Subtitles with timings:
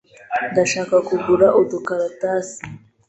[0.51, 2.59] Ndashaka kugura udukaratasi.